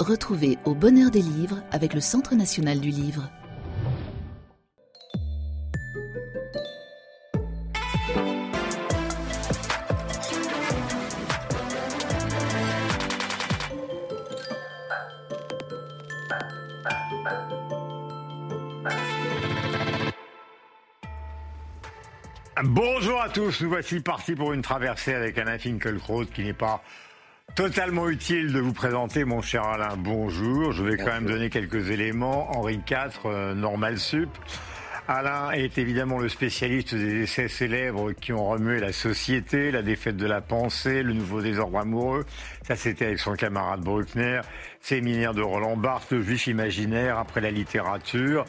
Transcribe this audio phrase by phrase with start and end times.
[0.00, 3.28] Retrouvez Au Bonheur des Livres avec le Centre national du livre.
[22.62, 26.82] Bonjour à tous, nous voici partis pour une traversée avec Alain Finkielkraut qui n'est pas
[27.54, 29.96] totalement utile de vous présenter mon cher Alain.
[29.96, 32.50] Bonjour, je vais quand même donner quelques éléments.
[32.56, 34.28] Henri IV, euh, normal sup.
[35.12, 40.16] Alain est évidemment le spécialiste des essais célèbres qui ont remué la société, la défaite
[40.16, 42.24] de la pensée, le nouveau désordre amoureux.
[42.62, 44.40] Ça, c'était avec son camarade Bruckner.
[44.80, 48.44] Séminaire de Roland Barthes, le juif imaginaire après la littérature,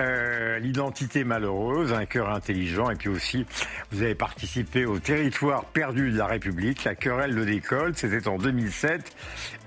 [0.00, 3.44] euh, l'identité malheureuse, un cœur intelligent, et puis aussi,
[3.90, 8.38] vous avez participé au territoire perdu de la République, la querelle de l'école, c'était en
[8.38, 9.14] 2007,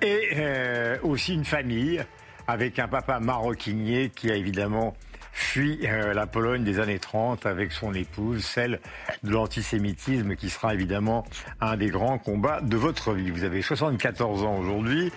[0.01, 2.03] et euh, aussi une famille
[2.47, 4.95] avec un papa maroquinier qui a évidemment
[5.39, 8.79] fuit euh, la Pologne des années 30 avec son épouse, celle
[9.23, 11.25] de l'antisémitisme qui sera évidemment
[11.61, 13.31] un des grands combats de votre vie.
[13.31, 15.11] Vous avez 74 ans aujourd'hui.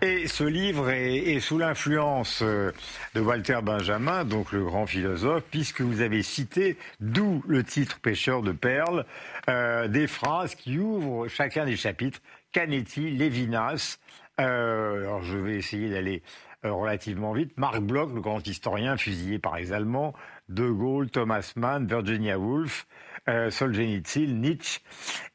[0.00, 2.72] Et ce livre est, sous l'influence euh,
[3.14, 8.42] de Walter Benjamin, donc le grand philosophe, puisque vous avez cité, d'où le titre Pêcheur
[8.42, 9.06] de perles,
[9.48, 12.20] euh, des phrases qui ouvrent chacun des chapitres.
[12.52, 13.98] Canetti, Lévinas.
[14.36, 17.52] alors je vais essayer d'aller euh, relativement vite.
[17.56, 20.14] Marc Bloch, le grand historien fusillé par les Allemands,
[20.48, 22.86] De Gaulle, Thomas Mann, Virginia Woolf,
[23.28, 24.80] euh, Solzhenitsyn, Nietzsche.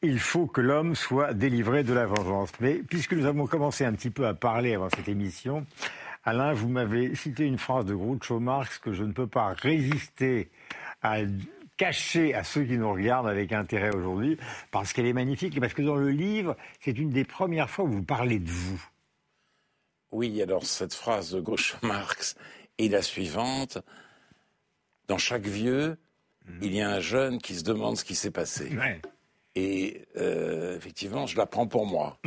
[0.01, 2.51] Il faut que l'homme soit délivré de la vengeance.
[2.59, 5.65] Mais puisque nous avons commencé un petit peu à parler avant cette émission,
[6.25, 10.49] Alain, vous m'avez cité une phrase de Groucho Marx que je ne peux pas résister
[11.01, 11.19] à
[11.77, 14.37] cacher à ceux qui nous regardent avec intérêt aujourd'hui,
[14.69, 17.85] parce qu'elle est magnifique et parce que dans le livre, c'est une des premières fois
[17.85, 18.88] où vous parlez de vous.
[20.11, 22.35] Oui, alors cette phrase de Groucho Marx
[22.77, 23.77] est la suivante.
[25.07, 25.97] Dans chaque vieux,
[26.47, 26.59] mhm.
[26.61, 28.71] il y a un jeune qui se demande ce qui s'est passé.
[29.55, 32.17] Et euh, effectivement, je la prends pour moi.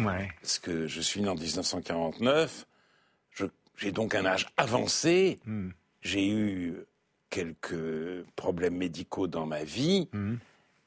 [0.40, 2.66] Parce que je suis né en 1949,
[3.76, 5.72] j'ai donc un âge avancé, mhm.
[6.02, 6.74] j'ai eu
[7.30, 10.38] quelques problèmes médicaux dans ma vie, mhm.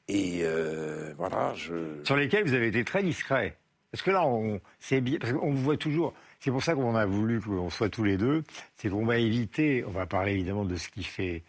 [0.08, 2.02] et euh, voilà, je...
[2.04, 3.58] Sur lesquels vous avez été très discret.
[3.90, 6.94] Parce que là, on, c'est bien, parce qu'on vous voit toujours c'est pour ça qu'on
[6.94, 8.44] a voulu qu'on soit tous les deux.
[8.76, 11.42] C'est qu'on va éviter, on va parler évidemment de ce qui fait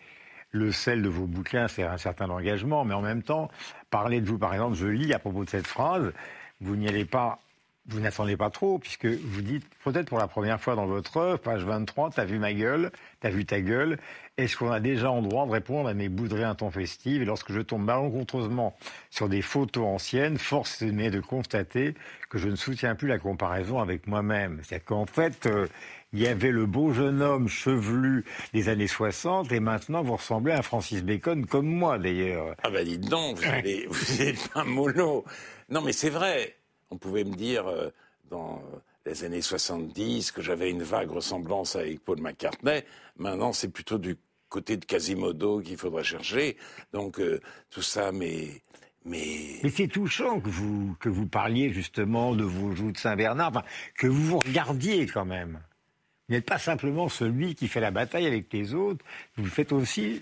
[0.52, 3.50] le sel de vos bouquins, c'est un certain engagement, mais en même temps,
[3.90, 6.14] parler de vous, par exemple, je lis à propos de cette phrase,
[6.62, 7.40] vous n'y allez pas
[7.88, 11.40] vous n'attendez pas trop, puisque vous dites, peut-être pour la première fois dans votre œuvre,
[11.40, 13.98] page 23, t'as vu ma gueule, t'as vu ta gueule,
[14.38, 17.62] est-ce qu'on a déjà en droit de répondre à mes bouderies intempestives Et lorsque je
[17.62, 18.78] tombe malencontreusement
[19.10, 21.96] sur des photos anciennes, force est de constater
[22.30, 24.60] que je ne soutiens plus la comparaison avec moi-même.
[24.62, 25.68] C'est-à-dire qu'en fait, euh,
[26.14, 30.54] il y avait le beau jeune homme chevelu des années 60 et maintenant vous ressemblez
[30.54, 32.56] à Francis Bacon comme moi d'ailleurs.
[32.64, 35.26] Ah ben dites donc, vous, vous êtes un mollo.
[35.70, 36.57] Non mais c'est vrai,
[36.90, 37.90] on pouvait me dire euh,
[38.30, 38.62] dans
[39.06, 42.84] les années 70 que j'avais une vague ressemblance avec Paul McCartney.
[43.18, 44.18] Maintenant, c'est plutôt du
[44.50, 46.58] côté de Quasimodo qu'il faudrait chercher.
[46.94, 47.40] Donc, euh,
[47.70, 48.62] tout ça, mais.
[49.06, 53.64] Mais, mais c'est touchant que vous, que vous parliez justement de vos joues de Saint-Bernard,
[53.98, 55.62] que vous vous regardiez quand même.
[56.28, 59.06] Vous n'êtes pas simplement celui qui fait la bataille avec les autres,
[59.38, 60.22] vous faites aussi,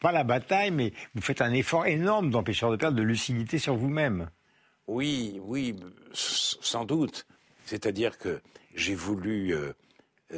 [0.00, 3.76] pas la bataille, mais vous faites un effort énorme d'empêcheur de perdre de lucidité sur
[3.76, 4.28] vous-même.
[4.86, 5.76] Oui, oui,
[6.12, 7.26] sans doute.
[7.64, 8.40] C'est-à-dire que
[8.74, 9.72] j'ai voulu, euh,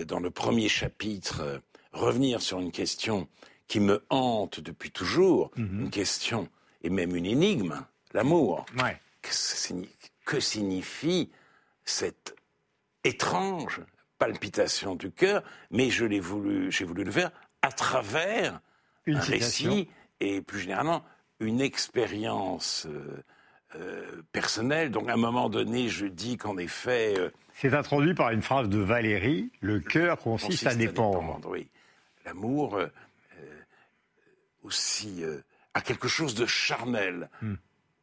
[0.04, 1.58] dans le premier chapitre, euh,
[1.92, 3.28] revenir sur une question
[3.66, 5.80] qui me hante depuis toujours, mhm.
[5.82, 6.48] une question
[6.82, 8.64] et même une énigme, l'amour.
[10.24, 11.30] Que, signifie
[11.84, 12.36] cette
[13.04, 13.80] étrange
[14.18, 17.30] palpitation du cœur Mais je l'ai voulu, j'ai voulu le faire
[17.62, 18.60] à travers
[19.08, 19.88] un récit
[20.20, 21.04] et plus généralement
[21.40, 22.86] une expérience.
[22.86, 23.22] Euh,
[23.74, 24.90] euh, personnel.
[24.90, 27.14] Donc à un moment donné, je dis qu'en effet...
[27.18, 31.40] Euh, c'est introduit par une phrase de Valérie, le cœur consiste, à dépendre.
[31.48, 31.68] oui.
[32.24, 32.88] L'amour euh,
[34.62, 35.22] aussi
[35.74, 37.54] a quelque chose de charnel, hmm.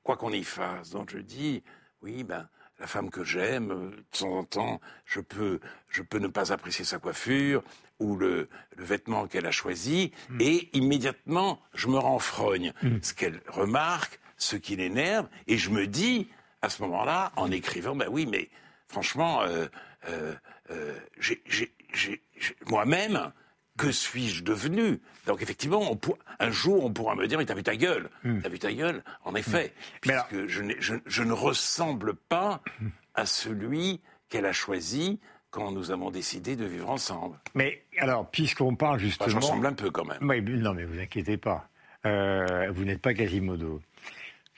[0.01, 0.91] quoi qu'on y fasse.
[0.91, 1.63] Donc je dis,
[2.01, 2.47] oui, ben,
[2.79, 5.59] la femme que j'aime, de temps en temps, je peux,
[5.89, 7.63] je peux ne pas apprécier sa coiffure
[7.99, 10.41] ou le, vêtement qu'elle a choisi, hmm.
[10.41, 12.73] et immédiatement, je me renfrogne.
[12.81, 12.97] Hmm.
[13.01, 16.29] Ce qu'elle remarque, ce qui l'énerve, et je me dis,
[16.61, 18.49] à ce moment-là, en écrivant, ben oui, mais
[18.87, 19.67] franchement, euh,
[20.09, 20.33] euh,
[20.71, 20.99] euh,
[22.67, 23.31] moi-même,
[23.77, 25.01] que suis-je devenu?
[25.25, 25.99] Donc effectivement,
[26.39, 28.09] un jour, on pourra me dire, mais t'as vu ta gueule?
[28.23, 28.39] Hmm.
[28.41, 29.03] T'as vu ta gueule?
[29.23, 29.99] En effet, hmm.
[30.01, 32.61] puisque je, je, ne ressemble pas
[33.15, 35.19] à celui qu'elle a choisi
[35.49, 37.37] quand nous avons décidé de vivre ensemble.
[37.53, 39.27] Mais alors, puisqu'on parle justement...
[39.27, 40.17] Enfin, J'en ressemble un peu quand même.
[40.21, 41.69] Oui, non, mais vous inquiétez pas.
[42.05, 43.81] Euh, vous n'êtes pas Quasimodo.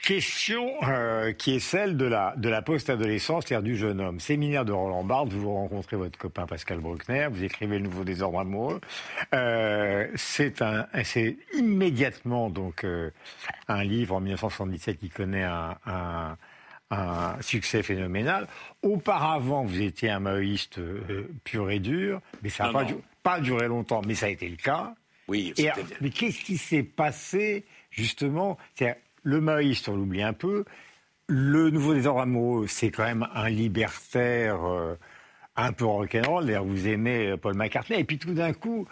[0.04, 4.20] Question euh, qui est celle de la, de la post-adolescence, c'est-à-dire du jeune homme.
[4.20, 8.40] Séminaire de Roland Barthes, vous rencontrez votre copain Pascal Bruckner, vous écrivez le nouveau désordre
[8.40, 8.82] amoureux.
[9.34, 13.10] Euh, c'est un, c'est immédiatement donc euh,
[13.68, 16.38] un livre en 1977 qui connaît un, un,
[16.92, 18.48] un succès phénoménal.
[18.84, 20.80] Auparavant, vous étiez un maoïste
[21.46, 24.48] pur et dur, mais ça n'a pas, du- pas duré longtemps, mais ça a été
[24.50, 24.94] le cas.
[25.28, 25.70] Oui, Et,
[26.02, 28.60] mais qu'est-ce qui s'est passé, justement?
[29.26, 30.64] Le maoïste, on l'oublie un peu.
[31.28, 34.96] Le nouveau désordre amoureux, c'est quand même un libertaire euh,
[35.56, 36.46] un peu rock'n'roll.
[36.46, 38.00] D'ailleurs, vous aimez euh, Paul McCartney.
[38.00, 38.88] Et puis tout d'un coup,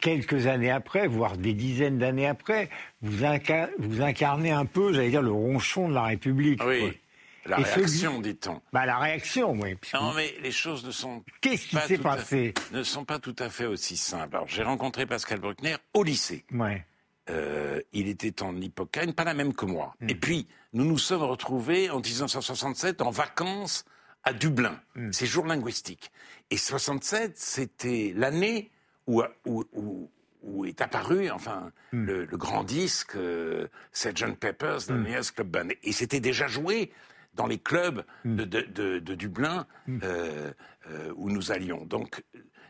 [0.00, 2.68] quelques années après, voire des dizaines d'années après,
[3.02, 6.58] vous, inca- vous incarnez un peu, j'allais dire, le ronchon de la République.
[6.58, 6.68] quoi.
[6.70, 6.98] oui,
[7.46, 8.60] la Et réaction, dit-on.
[8.72, 9.74] Bah, la réaction, oui.
[9.76, 12.82] puisque- Non, mais les choses ne sont Qu'est-ce qui pas s'est tout à- passé ne
[12.82, 14.34] sont pas tout à fait aussi simples.
[14.34, 16.44] Alors, j'ai rencontré Pascal Bruckner au lycée.
[16.52, 16.84] Ouais.
[17.30, 19.94] Euh, il était en hippocane, pas la même que moi.
[20.00, 20.10] Hmm.
[20.10, 23.84] Et puis, nous nous sommes retrouvés en 1967 en vacances
[24.24, 24.78] à Dublin.
[24.94, 25.10] Hmm.
[25.12, 26.10] Séjour linguistique.
[26.50, 28.70] Et 67, c'était l'année
[29.06, 30.10] où, où, où-
[30.42, 32.04] où est apparu, enfin, Hmm.
[32.04, 34.36] le, le grand disque euh, Sgt.
[34.38, 35.68] Pepper's The Nearest Club Band.
[35.82, 36.92] Et c'était déjà joué
[37.34, 39.66] dans les clubs de, de- de- de Dublin
[40.02, 40.52] euh,
[40.90, 41.86] euh, où nous allions.
[41.86, 42.22] Donc,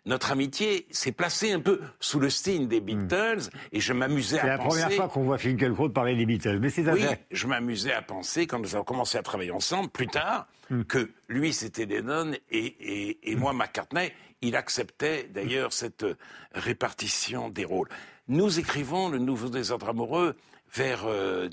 [0.06, 4.40] notre amitié s'est placée un peu sous le signe des Beatles et je m'amusais Hmm.
[4.42, 4.80] C'est à la penser...
[4.80, 6.58] première fois qu'on voit Finkielkraut parler des Beatles.
[6.60, 10.06] Mais c'est Oui, je m'amusais à penser, quand nous avons commencé à travailler ensemble, plus
[10.08, 10.46] tard,
[10.88, 14.12] que lui c'était Lennon et, et, et moi McCartney.
[14.42, 16.04] Il acceptait d'ailleurs cette
[16.52, 17.88] répartition des rôles.
[18.28, 20.36] Nous écrivons le Nouveau désordre amoureux
[20.74, 21.48] vers euh,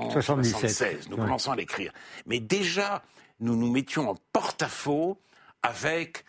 [0.00, 1.08] 1976.
[1.10, 1.22] Nous Ouais.
[1.22, 1.92] commençons à l'écrire.
[2.26, 3.02] Mais déjà,
[3.40, 5.18] nous nous mettions en porte-à-faux
[5.62, 6.24] avec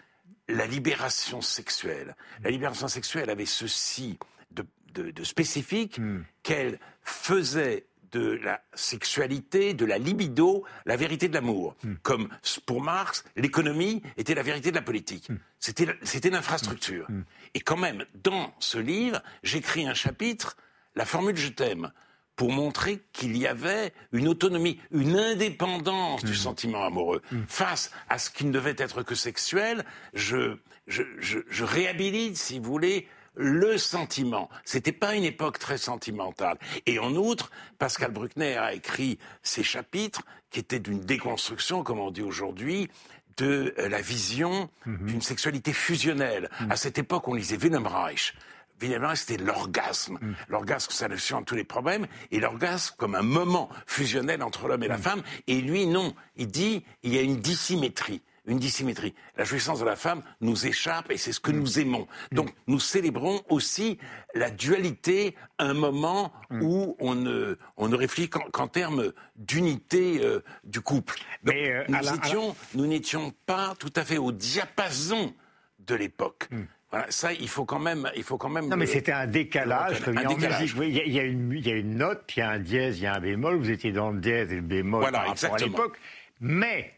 [0.47, 2.15] la libération sexuelle.
[2.43, 4.17] La libération sexuelle avait ceci
[4.51, 5.99] de, de- de spécifique
[6.43, 11.75] qu'elle faisait de la sexualité, de la libido, la vérité de l'amour.
[12.03, 12.29] Comme
[12.67, 15.29] pour Marx, l'économie était la vérité de la politique.
[15.59, 17.07] C'était la- C'était l'infrastructure.
[17.55, 20.57] Et quand même, dans ce livre, j'écris un chapitre,
[20.95, 21.91] la formule je t'aime,
[22.35, 27.21] pour montrer qu'il y avait une autonomie, une indépendance du sentiment amoureux.
[27.47, 30.57] Face à ce qui ne devait être que sexuel, je,
[30.87, 34.49] je, je, je réhabilite, si vous voulez, le sentiment.
[34.63, 36.57] C'était pas une époque très sentimentale.
[36.85, 42.11] Et en outre, Pascal Bruckner a écrit ces chapitres qui étaient d'une déconstruction, comme on
[42.11, 42.89] dit aujourd'hui,
[43.37, 46.49] de la vision d'une sexualité fusionnelle.
[46.69, 48.35] À cette époque, on lisait Wilhelm Reich.
[48.81, 50.19] Reich, c'était l'orgasme.
[50.49, 52.07] L'orgasme, ça solution à tous les problèmes.
[52.31, 55.21] Et l'orgasme comme un moment fusionnel entre l'homme et la femme.
[55.47, 56.13] Et lui, non.
[56.35, 58.21] Il dit, il y a une dissymétrie.
[58.45, 59.13] Une dissymétrie.
[59.37, 62.07] La jouissance de la femme nous échappe et c'est ce que nous aimons.
[62.33, 63.97] Donc, nous célébrons aussi
[64.35, 70.81] la dualité, un moment où on ne, on ne réfléchit qu'en termes d'unité euh, du
[70.81, 71.19] couple.
[71.43, 75.33] Donc, Mais, euh, nous n'étions pas tout à fait au diapason
[75.79, 76.49] de l'époque.
[76.93, 78.67] Voilà, ça, il faut quand même, il faut quand même.
[78.69, 79.99] Non, mais c'était un décalage.
[80.01, 80.61] Un comme il y a en décalage.
[80.61, 80.77] musique.
[80.79, 82.41] Oui, Il y, a- il y a une, il y a une note, il y
[82.43, 83.55] a un dièse, il y a un bémol.
[83.57, 85.67] Vous étiez dans le dièse et le bémol Voilà, rapport à exactement.
[85.69, 85.97] l'époque.
[86.39, 86.93] Mais,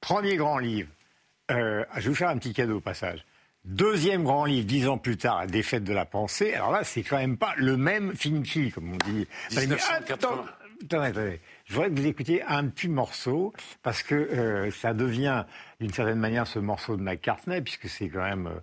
[0.00, 0.88] premier grand livre,
[1.50, 3.24] euh, je vais vous faire un petit cadeau au passage.
[3.64, 6.54] Deuxième grand livre, dix ans plus tard, défaite de la pensée.
[6.54, 9.26] Alors là, c'est quand même pas le même Finchi, comme on dit.
[9.50, 10.14] 1980.
[10.14, 10.44] Attends,
[10.84, 11.40] attendez, attendez.
[11.66, 13.52] Je voudrais que vous écoutiez un petit morceau,
[13.82, 15.44] parce que euh, ça devient,
[15.80, 18.60] d'une certaine manière, ce morceau de McCartney, puisque c'est quand même euh,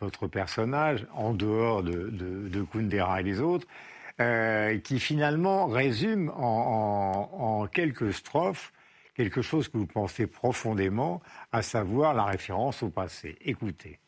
[0.00, 3.66] votre personnage, en dehors de, de, de Kundera et les autres,
[4.20, 8.72] euh, qui finalement résume en, quelques strophes
[9.14, 11.20] quelque chose que vous pensez profondément,
[11.52, 13.36] à savoir la référence au passé.
[13.42, 13.98] Écoutez.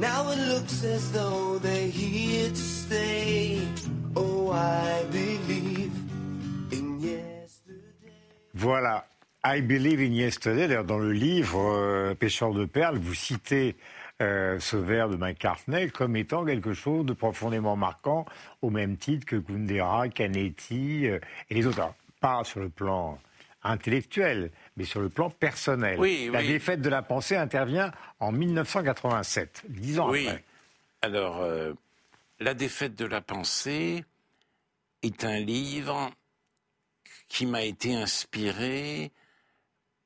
[0.00, 3.60] Now it looks as though they're here to stay.
[4.16, 5.92] Oh, I believe
[6.72, 8.12] in yesterday.
[8.54, 9.04] Voilà.
[9.44, 10.68] I Believe in Yesterday.
[10.68, 13.76] D'ailleurs, dans le livre euh, Pêcheur de perles, vous citez
[14.20, 18.26] euh, ce vers de McCartney comme étant quelque chose de profondément marquant,
[18.60, 21.78] au même titre que Kundera, Canetti euh, et les autres.
[21.78, 23.18] Alors, pas sur le plan
[23.62, 25.98] intellectuel, mais sur le plan personnel.
[25.98, 26.48] Oui, la oui.
[26.48, 30.26] défaite de la pensée intervient en 1987, dix ans Oui.
[30.28, 30.44] après.
[31.02, 31.72] Alors, euh,
[32.40, 34.04] La défaite de la pensée
[35.02, 36.10] est un livre
[37.28, 39.12] qui m'a été inspiré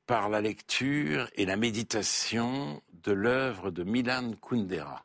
[0.06, 5.04] par la lecture et la méditation de l'œuvre de Milan Kundera.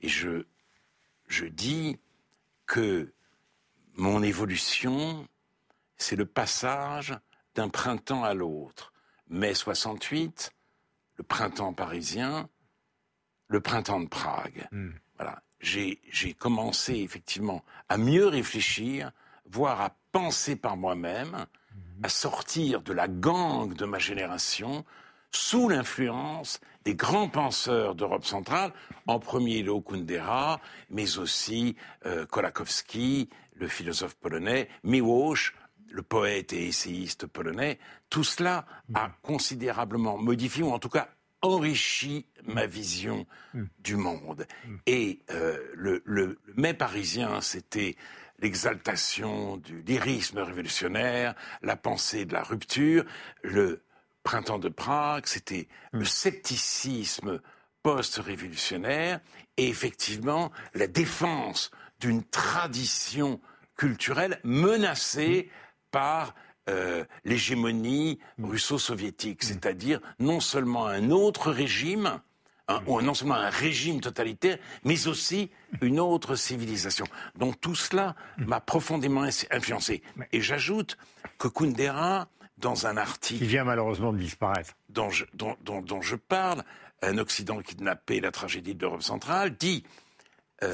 [0.00, 0.44] Et je,
[1.28, 1.98] je dis
[2.66, 3.12] que
[3.94, 5.26] mon évolution,
[5.96, 7.14] c'est le passage
[7.54, 8.92] d'un printemps à l'autre.
[9.28, 10.52] Mai 68,
[11.16, 12.48] le printemps parisien,
[13.48, 14.68] le printemps de Prague.
[15.16, 15.42] Voilà.
[15.60, 19.12] J'ai commencé effectivement à mieux réfléchir,
[19.48, 21.46] voire à penser par moi-même,
[22.02, 24.84] à sortir de la gangue de ma génération
[25.30, 28.72] sous l'influence des grands penseurs d'Europe centrale,
[29.06, 35.54] en premier Leo Kundera, mais aussi euh, Kolakowski, le philosophe polonais, Miłosz,
[35.92, 37.78] le poète et essayiste polonais.
[38.10, 41.08] Tout cela a considérablement modifié, ou en tout cas
[41.42, 43.26] enrichi ma vision
[43.80, 44.46] du monde.
[44.86, 47.96] Et euh, le, le, le mai parisien, c'était
[48.38, 53.04] l'exaltation du lyrisme révolutionnaire, la pensée de la rupture,
[53.42, 53.84] le
[54.22, 57.40] printemps de Prague, c'était le scepticisme
[57.82, 59.20] post-révolutionnaire
[59.56, 61.70] et effectivement la défense
[62.00, 63.40] d'une tradition
[63.76, 65.50] culturelle menacée
[65.92, 66.34] par
[66.68, 72.20] euh, l'hégémonie russo-soviétique, c'est-à-dire non seulement un autre régime,
[72.68, 77.04] un- ou non seulement un régime totalitaire, mais aussi une autre civilisation.
[77.36, 80.02] Donc tout cela m'a profondément influencé.
[80.32, 80.96] Et j'ajoute
[81.38, 84.74] que Kundera, dans un article Qui vient malheureusement de disparaître.
[84.88, 86.62] dont je, dont, dont- dont je parle,
[87.04, 89.82] Un Occident kidnappé, la tragédie de l'Europe centrale, dit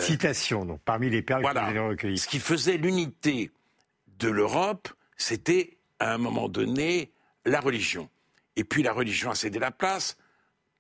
[0.00, 2.18] Citation, donc, parmi les perles que vous avez recueillies.
[2.18, 3.50] ce qui faisait l'unité
[4.18, 7.12] de l'Europe, c'était à un moment donné
[7.44, 8.08] la religion.
[8.56, 10.16] Et puis la religion a cédé la place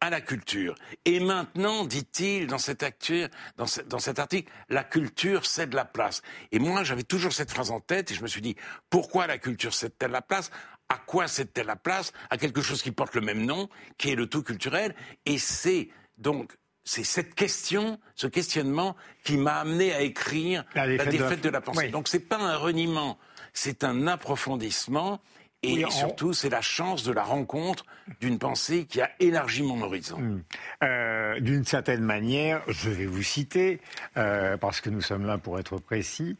[0.00, 0.76] à la culture.
[1.04, 3.26] Et maintenant, dit-il dans cet, actu-
[3.56, 6.22] dans, ce- dans cet article, la culture cède la place.
[6.52, 8.54] Et moi, j'avais toujours cette phrase en tête et je me suis dit,
[8.90, 10.52] pourquoi la culture cède-t-elle la place?
[10.88, 12.12] À quoi cède-t-elle la place?
[12.30, 13.68] À quelque chose qui porte le même nom,
[13.98, 14.94] qui est le tout culturel.
[15.26, 16.52] Et c'est donc
[16.84, 21.60] c'est cette question, ce questionnement qui m'a amené à écrire La La défaite de la
[21.60, 21.86] pensée.
[21.86, 21.90] Oui.
[21.90, 23.18] Donc c'est pas un reniement,
[23.58, 25.20] c'est un approfondissement.
[25.64, 27.84] Et Oui, surtout, c'est la chance de la rencontre
[28.20, 30.40] d'une pensée qui a élargi mon horizon.
[30.84, 33.80] Euh, D'une certaine manière, je vais vous citer,
[34.16, 36.36] euh, parce que nous sommes là pour être précis.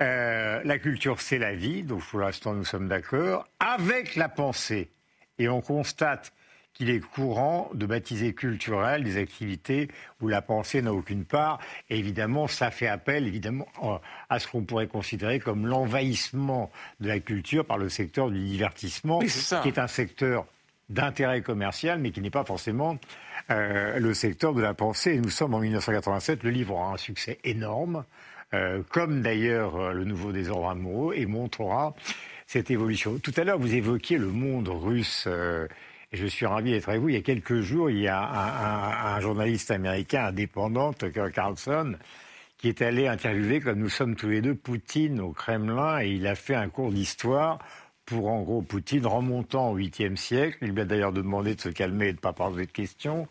[0.00, 4.92] Euh, la culture, c'est la vie, donc pour l'instant nous sommes d'accord, avec la pensée.
[5.38, 6.32] Et on constate
[6.74, 9.88] qu'il est courant de baptiser culturel des activités
[10.20, 11.58] où la pensée n'a aucune part.
[11.90, 13.68] Et évidemment, ça fait appel évidemment
[14.30, 19.18] à ce qu'on pourrait considérer comme l'envahissement de la culture par le secteur du divertissement,
[19.18, 20.46] qui est un secteur
[20.88, 22.98] d'intérêt commercial, mais qui n'est pas forcément
[23.50, 25.14] euh, le secteur de la pensée.
[25.14, 28.04] Et nous sommes en 1987, le livre aura un succès énorme,
[28.54, 31.94] euh, comme d'ailleurs euh, le nouveau désordre amoureux, et montrera
[32.46, 33.18] cette évolution.
[33.18, 35.26] Tout à l'heure, vous évoquiez le monde russe.
[36.12, 37.08] Je suis ravi d'être avec vous.
[37.08, 41.96] Il y a quelques jours, il y a un journaliste américain indépendant, Tucker Carlson,
[42.58, 46.26] qui est allé interviewer, comme nous sommes tous les deux, Poutine au Kremlin, et il
[46.26, 47.58] a fait un cours d'histoire
[48.06, 50.58] pour, en gros, Poutine remontant au 8e siècle.
[50.62, 53.26] Il lui a d'ailleurs demandé de se calmer et de ne pas poser de questions,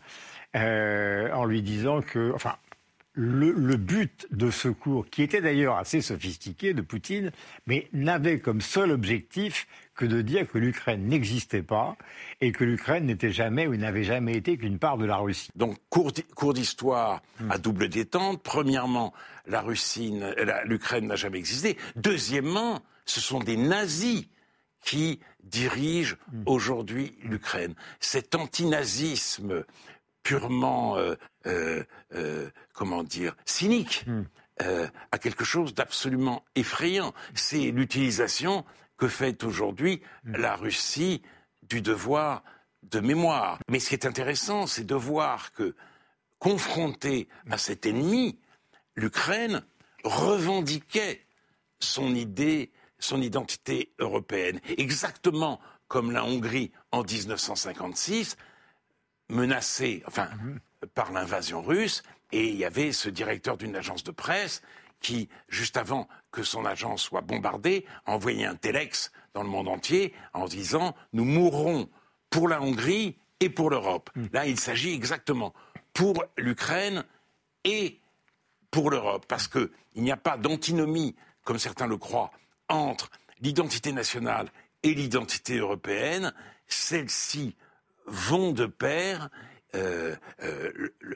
[0.56, 2.56] euh, en lui disant que, enfin,
[3.14, 7.30] le, le but de ce cours, qui était d'ailleurs assez sophistiqué de Poutine,
[7.66, 11.96] mais n'avait comme seul objectif que de dire que l'Ukraine n'existait pas
[12.40, 15.50] et que l'Ukraine n'était jamais ou n'avait jamais été qu'une part de la Russie.
[15.56, 18.42] Donc, cours d'hi- cours d'histoire à double détente.
[18.42, 19.12] Premièrement,
[19.46, 20.18] la Russie,
[20.64, 21.76] l'Ukraine n'a jamais existé.
[21.96, 24.24] Deuxièmement, ce sont des nazis
[24.82, 26.16] qui dirigent
[26.46, 27.74] aujourd'hui l'Ukraine.
[28.00, 29.64] Cet antinazisme
[30.22, 31.14] purement, euh,
[31.46, 34.04] euh, euh, comment dire, cynique,
[34.62, 37.12] euh, a quelque chose d'absolument effrayant.
[37.34, 38.64] C'est l'utilisation
[38.96, 41.22] que fait aujourd'hui la Russie
[41.62, 42.44] du devoir
[42.82, 43.58] de mémoire.
[43.68, 45.74] Mais ce qui est intéressant, c'est de voir que,
[46.38, 48.38] confrontée à cet ennemi,
[48.96, 49.64] l'Ukraine
[50.04, 51.24] revendiquait
[51.80, 58.36] son idée, son identité européenne, exactement comme la Hongrie en 1956,
[59.32, 60.28] menacée, enfin,
[60.94, 64.62] par l'invasion russe, et il y avait ce directeur d'une agence de presse
[65.00, 69.68] qui, juste avant que son agence soit bombardée, a envoyé un téléx dans le monde
[69.68, 71.88] entier en disant Nous mourrons
[72.30, 74.10] pour la Hongrie et pour l'Europe.
[74.32, 75.52] Là, il s'agit exactement
[75.92, 77.04] pour l'Ukraine
[77.64, 78.00] et
[78.70, 82.30] pour l'Europe, parce qu'il n'y a pas d'antinomie, comme certains le croient,
[82.68, 83.10] entre
[83.40, 84.50] l'identité nationale
[84.82, 86.32] et l'identité européenne.
[86.68, 87.56] Celles-ci
[88.06, 89.28] vont de pair.
[89.74, 90.70] Euh, euh,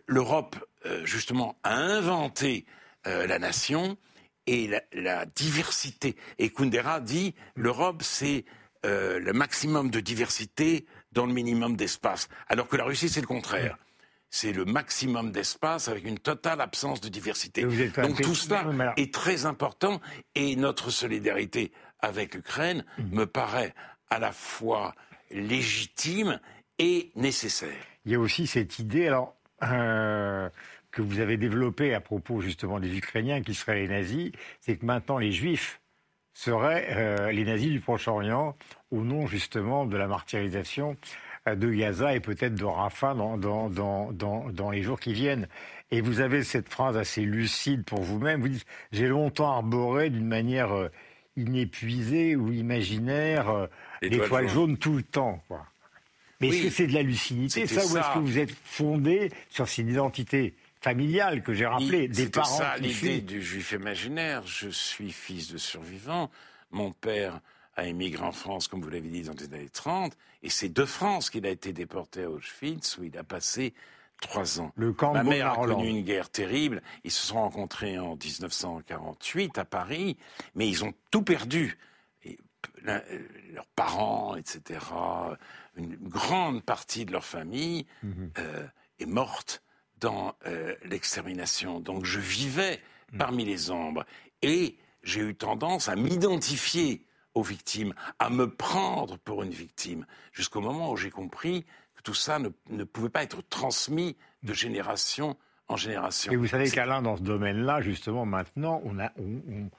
[0.06, 2.64] L'Europe, euh, justement, a inventé
[3.06, 3.98] euh, la nation
[4.46, 6.16] et la, la diversité.
[6.38, 8.44] Et Kundera dit l'Europe, c'est
[8.84, 12.28] euh, le maximum de diversité dans le minimum d'espace.
[12.48, 13.76] Alors que la Russie, c'est le contraire.
[14.30, 17.62] C'est le maximum d'espace avec une totale absence de diversité.
[17.62, 18.64] Donc tout cela
[18.96, 20.00] est très important
[20.34, 23.10] et notre solidarité avec l'Ukraine Mhm.
[23.14, 23.74] me paraît
[24.10, 24.94] à la fois
[25.30, 26.40] légitime
[27.14, 27.76] nécessaire.
[28.04, 30.48] Il y a aussi cette idée, alors, euh,
[30.90, 34.86] que vous avez développée à propos justement des Ukrainiens qui seraient les nazis, c'est que
[34.86, 35.80] maintenant les Juifs
[36.32, 38.56] seraient euh, les nazis du Proche-Orient
[38.90, 40.96] au nom justement de la martyrisation
[41.48, 44.12] euh, de Gaza et peut-être de Rafah dans, dans, dans,
[44.50, 45.48] dans, les jours qui viennent.
[45.90, 48.40] Et vous avez cette phrase assez lucide pour vous-même.
[48.40, 50.90] Vous dites J'ai longtemps arboré d'une manière
[51.36, 53.68] inépuisée ou imaginaire
[54.02, 55.42] L'étoile jaune tout le temps.
[55.48, 55.64] Quoi.
[56.40, 56.56] Mais Oui.
[56.56, 58.12] est-ce que c'est de la lucidité, C'était ça, ou est-ce ça.
[58.14, 63.20] que vous êtes fondé sur cette identité familiale que j'ai rappelée, des parents ça l'idée
[63.20, 64.46] du juif imaginaire.
[64.46, 66.30] Je suis fils de survivant.
[66.70, 67.40] Mon père
[67.76, 70.16] a émigré en France, comme vous l'avez dit, dans les années 30.
[70.42, 73.74] Et c'est de France qu'il a été déporté à Auschwitz, où il a passé
[74.20, 74.72] trois ans.
[74.76, 76.82] Le camp de Ma mère a connu une guerre terrible.
[77.04, 80.16] Ils se sont rencontrés en 1948 à Paris,
[80.54, 81.76] mais ils ont tout perdu.
[82.86, 83.18] La- euh,
[83.52, 84.80] leurs parents, etc.,
[85.76, 88.30] une grande partie de leur famille Mhm.
[88.38, 88.66] euh,
[89.00, 89.62] est morte
[89.98, 91.80] dans euh, l'extermination.
[91.80, 92.80] Donc je vivais
[93.12, 93.18] Mhm.
[93.18, 94.04] parmi les ombres
[94.42, 100.60] et j'ai eu tendance à m'identifier aux victimes, à me prendre pour une victime, jusqu'au
[100.60, 101.64] moment où j'ai compris
[101.96, 105.36] que tout ça ne, ne pouvait pas être transmis de génération
[105.68, 106.32] en génération.
[106.32, 109.70] Et vous savez qu'Alain, dans ce domaine-là, justement, maintenant, on a, on- on-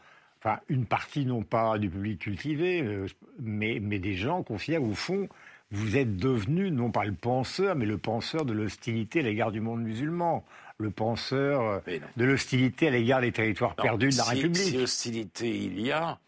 [0.48, 3.08] enfin, une partie, non pas du public cultivé, euh,
[3.40, 5.28] mais, mais des gens considèrent, au fond,
[5.72, 9.60] vous êtes devenu, non pas le penseur, mais le penseur de l'hostilité à l'égard du
[9.62, 10.46] monde musulman,
[10.78, 11.80] le penseur euh,
[12.16, 14.58] de l'hostilité à l'égard des territoires Non, perdus de la si- République.
[14.64, 16.20] Si hostilité il y a,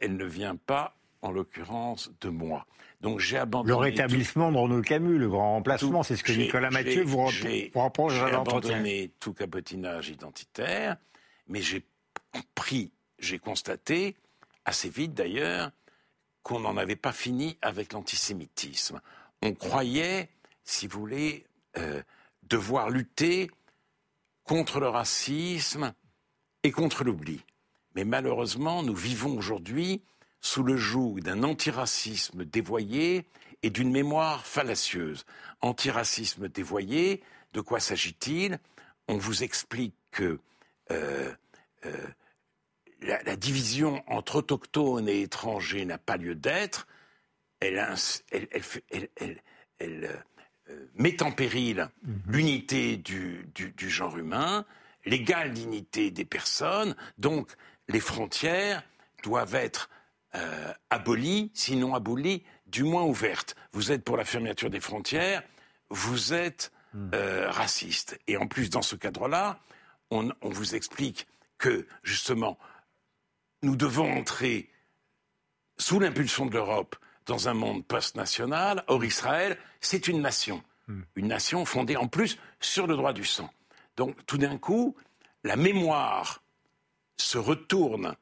[0.00, 2.66] elle ne vient pas, en l'occurrence, de moi.
[3.00, 3.70] Donc j'ai abandonné.
[3.70, 6.68] Le tout- rétablissement de Renaud Camus, le grand remplacement, tout- c'est ce que j'ai- Nicolas
[6.70, 8.70] j'ai- Mathieu vous, j'ai- re- vous reproche J'ai dans l'entretien.
[8.76, 10.96] abandonné tout cabotinage identitaire,
[11.48, 11.82] mais j'ai
[12.54, 14.16] pris, j'ai constaté,
[14.64, 15.70] assez vite d'ailleurs,
[16.42, 19.00] qu'on n'en avait pas fini avec l'antisémitisme.
[19.42, 20.28] On croyait,
[20.64, 21.46] si vous voulez,
[21.78, 22.02] euh,
[22.42, 23.50] devoir lutter
[24.44, 25.94] contre le racisme
[26.64, 27.44] et contre l'oubli.
[27.94, 30.02] Mais malheureusement, nous vivons aujourd'hui
[30.40, 33.24] sous le joug d'un antiracisme dévoyé
[33.62, 35.24] et d'une mémoire fallacieuse.
[35.60, 38.58] Antiracisme dévoyé, de quoi s'agit-il?
[39.06, 40.40] On vous explique que
[40.90, 41.32] euh,
[41.86, 42.06] euh,
[43.02, 46.86] la, la division entre autochtones et étrangers n'a pas lieu d'être.
[47.60, 47.78] Elle,
[49.80, 51.88] euh, met en péril
[52.26, 54.64] l'unité du, du- du genre humain,
[55.04, 56.96] l'égale dignité des personnes.
[57.18, 57.52] Donc,
[57.88, 58.82] les frontières
[59.22, 59.90] doivent être
[60.34, 63.54] euh, abolies, sinon abolies, du moins ouvertes.
[63.72, 65.42] Vous êtes pour la fermeture des frontières,
[65.90, 66.72] vous êtes
[67.14, 68.18] euh, raciste.
[68.28, 69.60] Et en plus, dans ce cadre-là,
[70.10, 71.26] on, on vous explique
[71.58, 72.58] que, justement,
[73.62, 74.68] nous devons entrer
[75.78, 76.96] sous l'impulsion de l'Europe
[77.26, 78.84] dans un monde post-national.
[78.88, 80.62] Or, Israël, c'est une nation.
[81.16, 83.48] Une nation fondée en plus sur le droit du sang.
[83.96, 84.94] Donc, tout d'un coup,
[85.44, 86.42] la mémoire
[87.16, 88.14] se retourne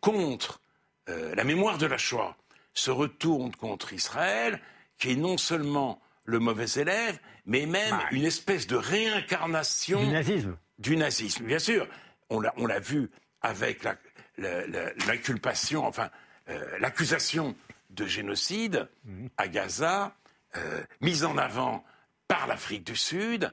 [0.00, 0.60] contre
[1.08, 2.36] euh, la mémoire de la Shoah,
[2.74, 4.60] se retourne contre Israël,
[4.98, 10.08] qui est non seulement le mauvais élève, mais même Bah, une espèce de réincarnation Du
[10.10, 10.56] nazisme.
[10.78, 11.44] du nazisme.
[11.44, 11.86] Bien sûr,
[12.30, 13.10] on l'a, vu
[13.42, 13.96] avec la-
[14.38, 16.10] l'inculpation, enfin,
[16.48, 17.56] euh, l'accusation
[17.90, 18.88] de génocide
[19.36, 20.14] à Gaza,
[20.56, 21.84] euh, mise en avant
[22.26, 23.52] par l'Afrique du Sud,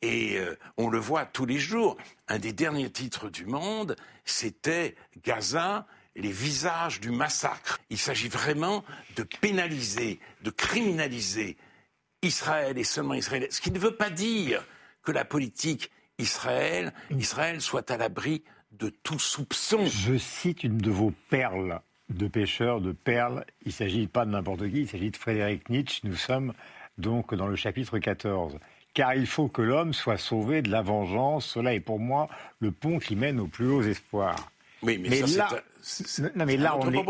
[0.00, 1.96] et euh, on le voit tous les jours.
[2.28, 7.78] Un des derniers titres du Monde, c'était Gaza, les visages du massacre.
[7.88, 8.84] Il s'agit vraiment
[9.16, 11.56] de pénaliser, de criminaliser
[12.22, 13.46] Israël et seulement Israël.
[13.50, 14.64] Ce qui ne veut pas dire
[15.02, 19.84] que la politique Israël, Israël soit à l'abri de tout soupçon.
[19.86, 23.44] Je cite une de vos perles de pêcheurs, de perles.
[23.64, 26.00] Il ne s'agit pas de n'importe qui, il s'agit de Frédéric Nietzsche.
[26.04, 26.52] Nous sommes
[26.98, 28.58] donc dans le chapitre 14.
[28.94, 31.46] Car il faut que l'homme soit sauvé de la vengeance.
[31.46, 32.28] Cela est pour moi
[32.60, 34.50] le pont qui mène aux plus hauts espoirs.
[34.82, 37.04] Oui, mais, Mais ça, là- c'est un- Non, mais là, on est-.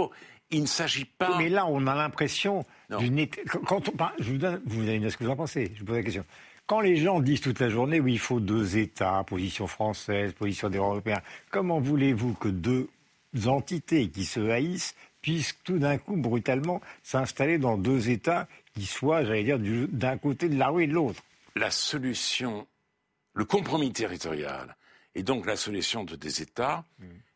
[0.50, 1.38] Il ne s'agit pas.
[1.38, 2.64] Mais là, on a l'impression
[2.98, 3.26] d'une.
[3.66, 5.72] Quand on parle- je vous donne, vous allez me dire ce que vous en pensez.
[5.74, 6.24] Je vous pose la question.
[6.66, 10.70] Quand les gens disent toute la journée, oui, il faut deux États, position française, position
[10.70, 11.20] des Européens,
[11.50, 12.88] comment voulez-vous que deux
[13.46, 19.24] entités qui se haïssent puissent tout d'un coup, brutalement, s'installer dans deux États qui soient,
[19.24, 21.22] j'allais dire, du- d'un côté de la rue et de l'autre?
[21.56, 22.66] La solution,
[23.34, 24.74] le compromis territorial,
[25.14, 26.84] et donc la solution de des États,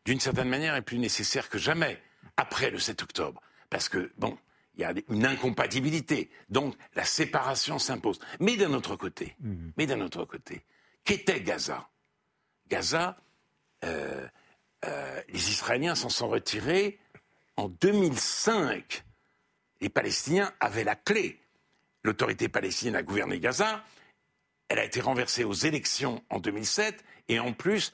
[0.05, 1.99] d'une certaine manière, est plus nécessaire que jamais
[2.37, 3.41] après le 7 octobre.
[3.69, 4.37] Parce que, bon,
[4.77, 6.29] il y a une incompatibilité.
[6.49, 8.19] Donc la séparation s'impose.
[8.39, 9.35] Mais d'un autre côté,
[9.75, 10.63] mais d'un autre côté,
[11.03, 11.89] qu'était Gaza?
[12.69, 13.17] Gaza,
[13.83, 14.27] euh,
[14.85, 16.99] euh, les Israéliens s'en sont retirés
[17.55, 19.03] en 2005.
[19.81, 21.39] Les Palestiniens avaient la clé.
[22.03, 23.83] L'autorité palestinienne a gouverné Gaza.
[24.69, 27.03] Elle a été renversée aux élections en 2007.
[27.29, 27.91] Et en plus,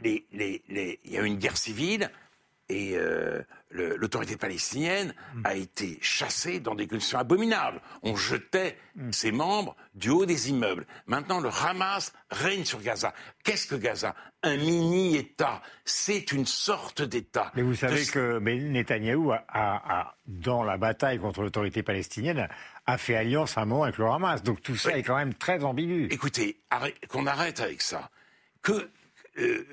[0.00, 2.10] les- les- les- il y a eu une guerre civile
[2.70, 5.12] et euh, l'autorité palestinienne
[5.44, 7.80] a été chassée dans des conditions abominables.
[8.02, 8.76] On jetait
[9.10, 10.86] ses membres du haut des immeubles.
[11.06, 13.12] Maintenant, le Hamas règne sur Gaza.
[13.44, 14.14] Qu'est-ce que Gaza?
[14.42, 15.60] Un mini-État.
[15.84, 17.52] C'est une sorte d'État.
[17.54, 22.48] Mais vous savez De- que Netanyahou, a, a- a, dans la bataille contre l'autorité palestinienne,
[22.86, 24.42] a fait alliance à un moment avec le Hamas.
[24.42, 25.00] Donc tout ça Oui.
[25.00, 26.08] est quand même très ambigu.
[26.10, 26.56] Écoutez,
[27.08, 28.10] qu'on arrête avec ça.
[28.62, 28.88] Que,
[29.38, 29.64] euh,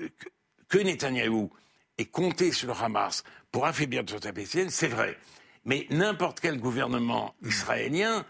[0.69, 1.51] que Netanyahou
[1.97, 5.17] ait compté sur le Hamas pour affaiblir l'autorité palestinienne, c'est vrai.
[5.65, 8.25] Mais n'importe quel gouvernement israélien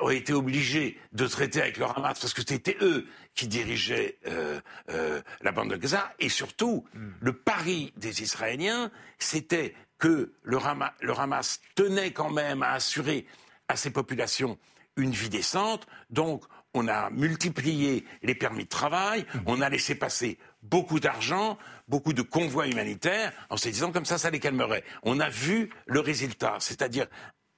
[0.00, 4.60] aurait été obligé de traiter avec le Hamas parce que c'était eux qui dirigeaient euh,
[4.90, 6.12] euh, la bande de Gaza.
[6.18, 6.84] Et surtout,
[7.20, 13.26] le pari des Israéliens, c'était que le Hamas, le Hamas tenait quand même à assurer
[13.68, 14.58] à ces populations
[14.96, 15.86] une vie décente.
[16.10, 20.38] Donc, on a multiplié les permis de travail, on a laissé passer
[20.70, 24.84] beaucoup d'argent, beaucoup de convois humanitaires, en se disant comme ça, ça les calmerait.
[25.02, 27.06] On a vu le résultat, c'est-à-dire,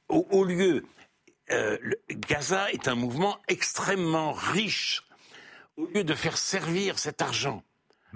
[0.08, 0.84] au, au lieu,
[1.50, 5.02] euh, le- Gaza est un mouvement extrêmement riche.
[5.76, 7.62] Au lieu de faire servir cet argent,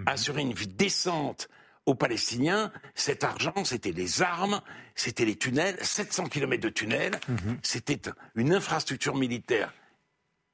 [0.06, 1.48] assurer une vie décente
[1.86, 4.60] aux Palestiniens, cet argent, c'était les armes,
[4.94, 7.18] c'était les tunnels, 700 km de tunnels,
[7.62, 8.00] c'était
[8.34, 9.72] une infrastructure militaire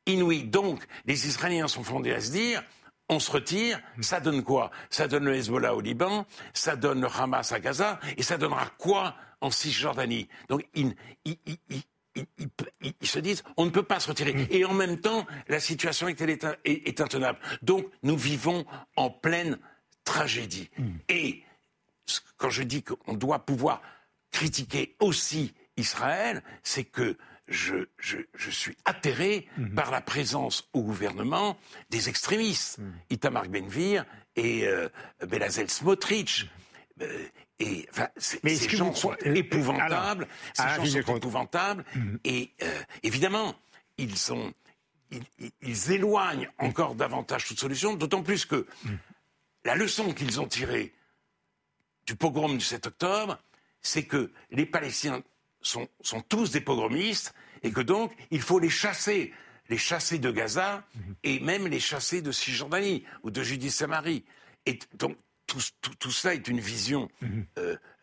[0.07, 0.45] inouïe.
[0.45, 2.63] Donc, les Israéliens sont fondés à se dire,
[3.09, 4.71] on se retire, ça donne quoi?
[4.91, 8.67] Ça donne le Hezbollah au Liban, ça donne le Hamas à Gaza, et ça donnera
[8.79, 10.29] quoi en Cisjordanie?
[10.49, 10.95] Donc, ils,
[13.03, 14.47] se disent, on ne peut pas se retirer.
[14.51, 17.39] Et en même temps, la situation est, intenable.
[17.63, 18.65] Donc, nous vivons
[18.97, 19.59] en pleine
[20.05, 20.69] tragédie.
[21.09, 21.43] Et
[22.07, 23.81] ce- quand je dis qu'on doit pouvoir
[24.33, 27.17] critiquer aussi Israël, c'est que
[27.49, 31.59] je, je- je suis atterré par la présence au gouvernement
[31.91, 32.79] des extrémistes,
[33.11, 34.05] Itamar Ben-Gvir
[34.37, 34.89] et euh,
[35.27, 36.47] Belazel Smotrich.
[37.01, 37.27] Euh,
[37.59, 40.29] et enfin, c- Mais est-ce ces que gens vous sont épouvantables.
[40.55, 41.85] Ces gens sont épouvantables.
[42.25, 43.55] Et euh, évidemment,
[43.97, 44.53] ils sont,
[45.11, 47.95] ils, ils- ils éloignent encore davantage toute solution.
[47.95, 48.67] D'autant plus que
[49.65, 50.93] la leçon qu'ils ont tirée
[52.07, 53.39] du pogrom du 7 octobre,
[53.81, 55.23] c'est que les Palestiniens
[55.61, 55.89] sont,
[56.29, 59.33] tous des pogromistes et que donc il faut les chasser,
[59.69, 60.85] les chasser de Gaza
[61.25, 64.25] et même les chasser de Cisjordanie ou de Judée-Samarie.
[64.67, 65.17] Et donc
[65.49, 65.61] tout,
[65.99, 67.39] tout, ça est une vision euh,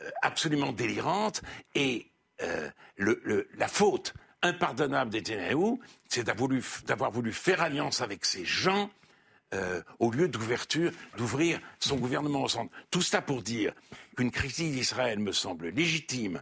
[0.02, 1.42] euh, absolument délirante
[1.76, 8.90] et euh, la faute impardonnable des Netanyahou, c'est d'avoir voulu, faire alliance avec ces gens
[10.00, 12.76] au lieu d'ouverture, d'ouvrir son gouvernement au centre.
[12.92, 13.74] Tout ça pour dire
[14.18, 16.42] qu'une critique d'Israël me semble légitime,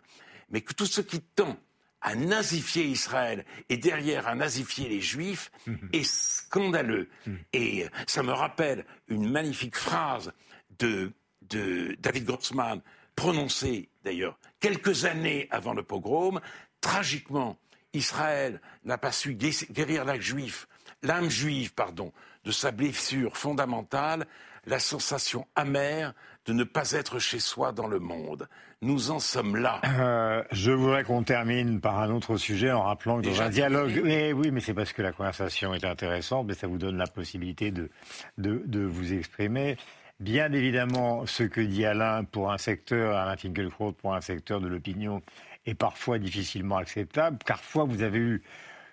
[0.53, 1.57] mais que tout ce qui tend
[1.99, 5.51] à nazifier Israël et derrière à nazifier les Juifs
[5.93, 7.09] est scandaleux.
[7.53, 10.31] Et euh, ça me rappelle une magnifique phrase
[10.79, 11.11] de,
[11.49, 12.81] de David Grossman,
[13.15, 16.39] prononcée d'ailleurs quelques années avant le pogrom.
[16.81, 17.57] Tragiquement,
[17.93, 22.11] Israël n'a pas su gué- guérir l'âme juive, pardon,
[22.43, 24.27] de sa blessure fondamentale,
[24.65, 26.13] la sensation amère
[26.45, 28.47] de ne pas être chez soi dans le monde.
[28.81, 29.79] Nous en sommes là.
[29.85, 34.01] Euh, je voudrais qu'on termine par un autre sujet en rappelant que dans un dialogue.
[34.03, 37.07] Mais oui, mais c'est parce que la conversation est intéressante, mais ça vous donne la
[37.07, 37.89] possibilité de,
[38.37, 39.77] de, de vous exprimer.
[40.19, 44.67] Bien évidemment, ce que dit Alain pour un secteur, Alain Finkielkraut, pour un secteur de
[44.67, 45.21] l'opinion,
[45.65, 47.37] est parfois difficilement acceptable.
[47.45, 48.43] Parfois, vous avez eu,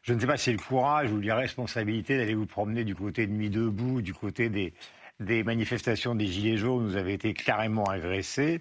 [0.03, 2.95] je ne sais pas si c'est le courage ou la responsabilité d'aller vous promener du
[2.95, 4.73] côté de Nuit debout, du côté des,
[5.21, 8.61] des manifestations des Gilets jaunes, vous avez été carrément agressés.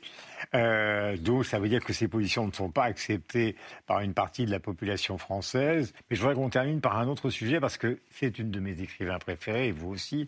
[0.53, 3.55] Euh, donc ça veut dire que ces positions ne sont pas acceptées
[3.87, 5.93] par une partie de la population française.
[6.09, 8.79] Mais je voudrais qu'on termine par un autre sujet parce que c'est une de mes
[8.81, 10.27] écrivains préférés, et vous aussi,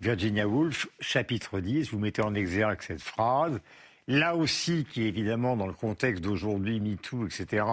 [0.00, 3.60] Virginia Woolf, chapitre 10, vous mettez en exergue cette phrase.
[4.08, 7.64] Là aussi, qui évidemment, dans le contexte d'aujourd'hui, MeToo, etc.,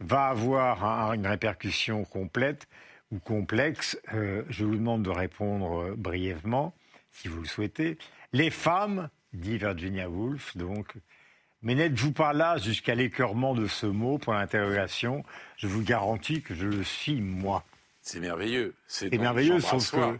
[0.00, 2.68] va avoir un- une répercussion complète
[3.10, 3.98] ou complexe.
[4.14, 6.72] Euh, je vous demande de répondre euh, brièvement,
[7.14, 7.96] si vous le souhaitez.
[8.32, 10.94] Les femmes, dit Virginia Woolf, donc,
[11.62, 15.24] mais n'êtes-vous pas là jusqu'à l'écœurement de ce mot pour l'interrogation
[15.56, 17.64] Je vous garantis que je le suis, moi.
[18.02, 18.74] C'est merveilleux.
[18.86, 20.18] C'est merveilleux, sauf que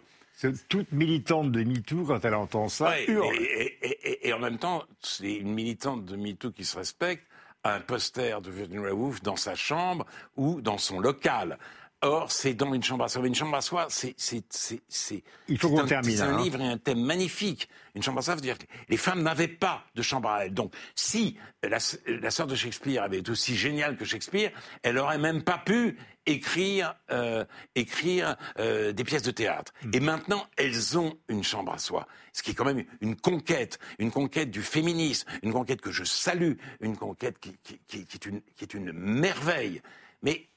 [0.68, 3.35] toute militante de MeToo, quand elle entend ça, Ouais, hurle.
[3.37, 7.26] et, et- et- et en même temps, c'est une militante de MeToo qui se respecte
[7.62, 11.59] un poster de Virginia Woolf dans sa chambre ou dans son local.
[12.07, 13.27] Or, c'est dans une chambre à soi.
[13.27, 16.23] Une chambre à soi, c'est, c'est, c'est, c'est, Il faut c'est qu'on un, termine, c'est
[16.23, 16.43] un hein.
[16.43, 17.69] livre et un thème magnifique.
[17.95, 20.53] Une chambre à soi veut dire que les femmes n'avaient pas de chambre à elles.
[20.53, 24.51] Donc, si la, la sœur de Shakespeare avait été aussi géniale que Shakespeare,
[24.83, 29.73] elle aurait même pas pu écrire, euh, écrire euh, des pièces de théâtre.
[29.93, 32.07] Et maintenant, elles ont une chambre à soi.
[32.35, 36.05] Ce qui est quand même une conquête, une conquête du féminisme, une conquête que je
[36.05, 39.81] salue, une conquête qui, qui- qui- qui est, une, qui est une merveille.
[40.23, 40.49] Mais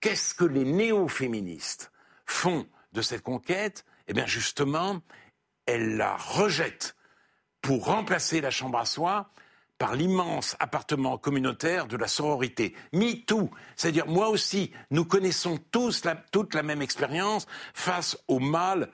[0.00, 1.92] qu'est-ce que les néo-féministes
[2.26, 3.84] font de cette conquête?
[4.08, 5.00] Eh bien, justement,
[5.66, 6.96] elles la rejettent
[7.60, 9.30] pour remplacer la chambre à soi
[9.78, 12.74] par l'immense appartement communautaire de la sororité.
[12.92, 18.90] MeToo, c'est-à-dire moi aussi, nous connaissons tous toute la même expérience face au mal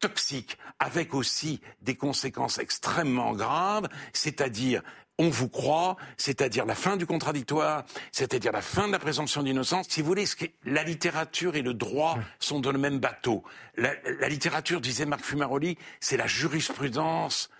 [0.00, 4.82] toxique, avec aussi des conséquences extrêmement graves, c'est-à-dire
[5.20, 9.86] on vous croit, c'est-à-dire la fin du contradictoire, c'est-à-dire la fin de la présomption d'innocence.
[9.88, 10.26] Si vous voulez,
[10.64, 13.42] la littérature et le droit sont dans le même bateau.
[13.76, 17.50] La, la littérature, disait Marc Fumaroli, c'est la jurisprudence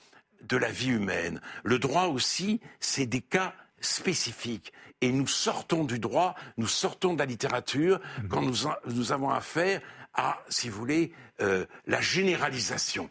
[0.42, 1.40] de la vie humaine.
[1.64, 4.72] Le droit aussi, c'est des cas spécifiques.
[5.00, 9.30] Et nous sortons du droit, nous sortons de la littérature quand nous, a- nous avons
[9.30, 9.80] affaire
[10.14, 13.10] à, si vous voulez, euh, la généralisation.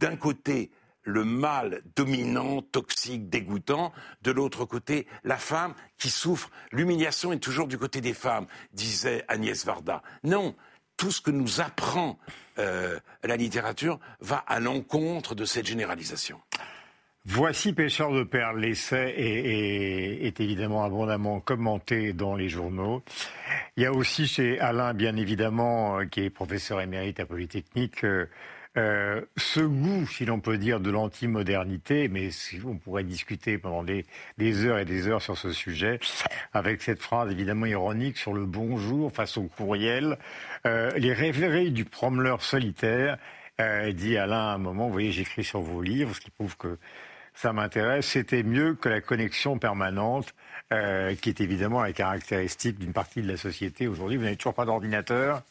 [0.00, 0.70] D'un côté,
[1.02, 3.92] le mal dominant, toxique, dégoûtant.
[4.22, 6.50] De l'autre côté, la femme qui souffre.
[6.72, 10.02] L'humiliation est toujours du côté des femmes, disait Agnès Varda.
[10.24, 10.54] Non,
[10.96, 12.18] tout ce que nous apprend
[12.58, 16.40] euh, la littérature va à l'encontre de cette généralisation.
[17.24, 18.58] Voici Pêcheur de perles.
[18.60, 23.02] L'essai est- est évidemment abondamment commenté dans les journaux.
[23.78, 28.02] Il y a aussi chez Alain, bien évidemment, euh, qui est professeur émérite à Polytechnique,
[28.02, 28.26] euh,
[28.76, 32.30] euh, ce goût, si l'on peut dire, de l'anti-modernité, mais
[32.66, 34.04] on pourrait discuter pendant des,
[34.66, 36.00] heures et des heures sur ce sujet,
[36.52, 40.18] avec cette phrase évidemment ironique sur le bonjour face au courriel.
[40.64, 43.16] Les rêveries du promeneur solitaire,
[43.94, 46.78] dit Alain à un moment, vous voyez, j'écris sur vos livres, ce qui prouve que
[47.38, 50.34] ça m'intéresse, c'était mieux que la connexion permanente,
[50.72, 54.16] euh, qui est évidemment la caractéristique d'une partie de la société aujourd'hui.
[54.16, 55.42] Vous n'avez toujours pas d'ordinateur?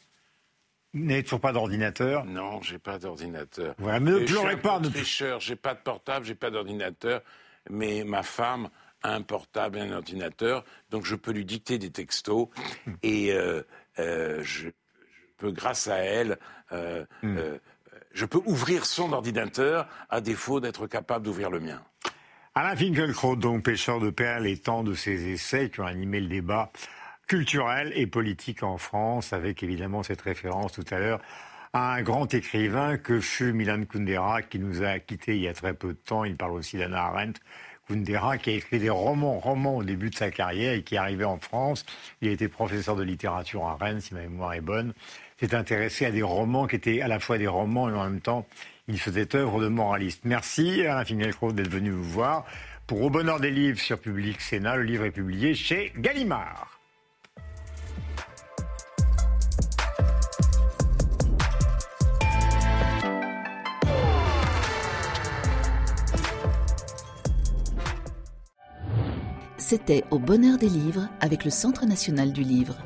[0.94, 2.26] Vous n'avez toujours pas d'ordinateur?
[2.26, 3.74] Non, j'ai pas d'ordinateur.
[3.78, 7.22] Voilà, mais je un pas, ne- tricheur, j'ai pas de portable, j'ai pas d'ordinateur,
[7.70, 8.68] mais ma femme
[9.02, 12.50] a un portable et un ordinateur, donc je peux lui dicter des textos
[13.02, 13.62] et euh,
[14.00, 14.72] euh, je, je
[15.38, 16.38] peux, grâce à elle,
[17.24, 17.38] Hmm.
[18.18, 21.80] Je peux ouvrir son ordinateur à défaut d'être capable d'ouvrir le mien.
[22.56, 26.28] Alain Finkielkraut, donc pêcheur de perles, et tant de ses essais qui ont animé le
[26.28, 26.72] débat
[27.28, 31.20] culturel et politique en France, avec évidemment cette référence tout à l'heure
[31.74, 35.54] à un grand écrivain que fut Milan Kundera, qui nous a quittés il y a
[35.54, 36.24] très peu de temps.
[36.24, 37.40] Il parle aussi d'Anna Arendt.
[37.88, 40.98] Kundera, qui a écrit des romans, romans au début de sa carrière et qui est
[40.98, 41.86] arrivé en France.
[42.22, 44.94] Il a été professeur de littérature à Rennes, si ma mémoire est bonne.
[45.40, 48.22] S'est intéressé à des romans qui étaient à la fois des romans et en même
[48.22, 48.48] temps,
[48.88, 50.22] il faisait œuvre de moraliste.
[50.24, 52.44] Merci Alain Finkielkraut d'être venu vous voir.
[52.88, 56.80] Pour Au bonheur des livres sur Public Sénat, le livre est publié chez Gallimard.
[69.60, 72.78] C'était Au bonheur des livres avec le Centre national du livre.